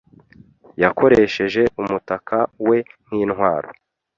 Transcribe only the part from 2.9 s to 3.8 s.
nk'intwaro.